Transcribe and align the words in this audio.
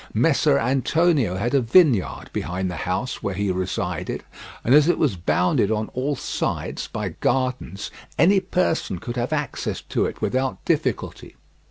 Messer 0.15 0.57
Antonio 0.57 1.35
had 1.35 1.53
a 1.53 1.61
vineyard 1.61 2.31
behind 2.33 2.71
the 2.71 2.75
house 2.89 3.21
where 3.21 3.35
he 3.35 3.51
resided, 3.51 4.23
and 4.63 4.73
as 4.73 4.87
it 4.87 4.97
was 4.97 5.15
bounded 5.15 5.69
on 5.69 5.89
all 5.93 6.15
sides 6.15 6.87
by 6.87 7.09
gardens, 7.09 7.91
any 8.17 8.39
person 8.39 8.97
could 8.97 9.15
have 9.15 9.31
access 9.31 9.79
to 9.79 10.07
it 10.07 10.19
without 10.19 10.65
difficulty. 10.65 11.35